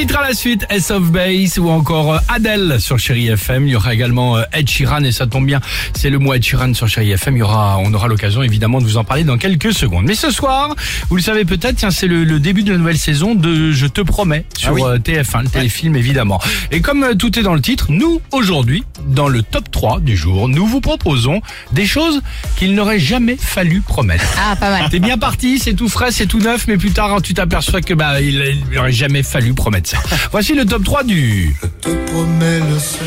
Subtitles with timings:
[0.00, 3.66] titres à la suite, S of Base ou encore euh, Adele sur Chéri FM.
[3.66, 5.58] Il y aura également euh, Ed Sheeran et ça tombe bien,
[5.94, 7.36] c'est le mois Ed Sheeran sur Chéri FM.
[7.36, 10.04] Il y aura, on aura l'occasion évidemment de vous en parler dans quelques secondes.
[10.04, 10.74] Mais ce soir,
[11.08, 13.86] vous le savez peut-être, tiens, c'est le, le début de la nouvelle saison de Je
[13.86, 14.82] te promets sur Ah oui.
[14.84, 16.42] euh, TF1, le téléfilm évidemment.
[16.72, 20.46] Et comme tout est dans le titre, nous aujourd'hui, dans le top 3 du jour,
[20.50, 21.40] nous vous proposons
[21.72, 22.20] des choses
[22.56, 24.26] qu'il n'aurait jamais fallu promettre.
[24.38, 24.90] Ah, pas mal.
[24.90, 27.94] T'es bien parti, c'est tout frais, c'est tout neuf, mais plus tard tu t'aperçois que
[27.94, 29.85] bah il, il aurait jamais fallu promettre
[30.32, 33.06] Voici le top 3 du te promets le seul.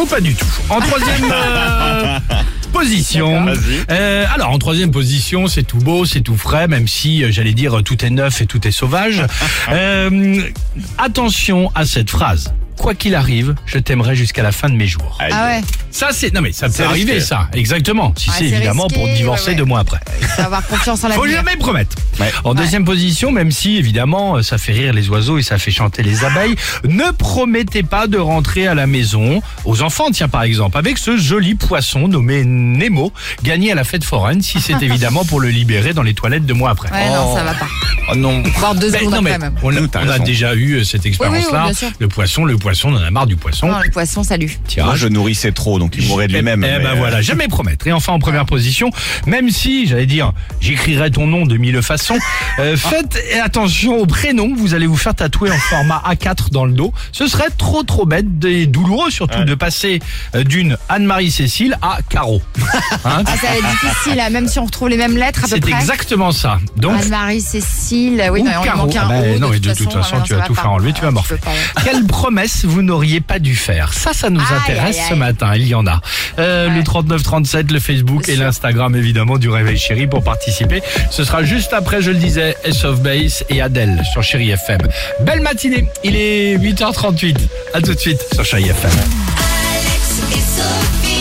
[0.00, 0.46] ou pas du tout.
[0.70, 2.18] En troisième euh,
[2.72, 3.46] position.
[3.90, 7.54] Euh, alors en troisième position, c'est tout beau, c'est tout frais, même si euh, j'allais
[7.54, 9.22] dire tout est neuf et tout est sauvage.
[9.68, 10.42] Euh,
[10.98, 12.54] attention à cette phrase.
[12.76, 15.18] Quoi qu'il arrive, je t'aimerai jusqu'à la fin de mes jours.
[15.20, 17.26] Ah ouais, Ça c'est non mais ça peut arriver risqué.
[17.28, 18.12] ça, exactement.
[18.16, 19.54] Si Ouais, c'est évidemment risqué, pour divorcer ouais, ouais.
[19.56, 19.98] deux mois après.
[20.20, 21.96] faut avoir confiance en la Faut jamais promettre.
[22.20, 22.30] Ouais.
[22.44, 26.02] En deuxième position, même si évidemment ça fait rire les oiseaux et ça fait chanter
[26.02, 26.54] les abeilles,
[26.84, 31.16] ne promettez pas de rentrer à la maison aux enfants, tiens par exemple, avec ce
[31.16, 35.94] joli poisson nommé Nemo, gagné à la fête foraine, si c'est évidemment pour le libérer
[35.94, 36.90] dans les toilettes deux mois après.
[36.90, 37.66] Ouais, non, ça va pas.
[38.12, 38.42] Oh non.
[38.58, 39.58] Voire deux Ben, secondes non, mais après même.
[39.62, 41.64] on, a, on déjà eu euh, cette expérience-là.
[41.64, 41.88] bien sûr.
[41.98, 43.68] le poisson, le poisson, on en a marre du poisson.
[43.68, 44.58] Non, le poisson, salut.
[44.66, 46.64] Tiens, Moi, je nourrissais trop, donc il mourrait de lui-même.
[46.64, 47.86] Eh mais, ben voilà, jamais promettre.
[47.86, 48.90] Et enfin en première position,
[49.24, 52.18] même si, j'allais dire, j'écrirai ton nom de mille façons,
[52.58, 56.64] euh, faites attention au prénom que vous allez vous faire tatouer en format A4 dans
[56.64, 56.92] le dos.
[57.12, 59.44] Ce serait trop trop bête et douloureux surtout Ouais.
[59.44, 60.00] de passer
[60.34, 62.42] euh, d'une Anne-Marie Cécile à Caro.
[63.04, 65.48] Hein Ah, ça va être difficile, hein, même si on retrouve les mêmes lettres à
[65.48, 65.72] peu C'est près.
[65.72, 66.58] exactement ça.
[66.76, 68.78] Donc, Anne-Marie, Cécile, oui, Ou non, il Caro.
[68.78, 70.54] manque un Ah bah, O, non, mais de toute façon, ah, tu vas va tout
[70.54, 71.36] faire enlever, tu vas Ah, morfler.
[71.84, 75.52] Quelle promesse vous n'auriez pas dû faire Ça, ça nous Aïe, intéresse aïe, ce matin.
[75.56, 76.00] Il y en a.
[76.38, 76.82] Euh, Le Ouais.
[76.84, 80.82] 3937, le Facebook Bien et l'Instagram évidemment du Réveil Chéri pour participer.
[81.10, 84.78] Ce sera juste après, je le disais, S of Base et Adèle sur Chéri FM.
[85.20, 85.86] Belle matinée.
[86.04, 87.36] Il est 8h38.
[87.74, 88.90] À tout de suite sur Chéri FM.
[88.90, 91.15] Alex et Sophie.